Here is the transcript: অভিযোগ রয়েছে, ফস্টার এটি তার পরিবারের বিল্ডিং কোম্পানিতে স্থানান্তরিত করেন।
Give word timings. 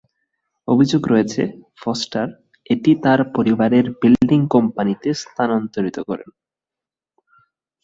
অভিযোগ 0.67 1.01
রয়েছে, 1.07 1.41
ফস্টার 1.77 2.27
এটি 2.65 2.91
তার 3.03 3.19
পরিবারের 3.35 3.85
বিল্ডিং 4.01 4.39
কোম্পানিতে 4.55 5.09
স্থানান্তরিত 5.23 5.97
করেন। 6.09 6.29